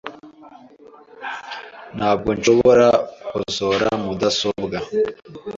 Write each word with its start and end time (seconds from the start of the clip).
Ntabwo 1.97 2.29
nshobora 2.37 2.87
gukosora 3.21 3.87
mudasobwa. 4.03 4.77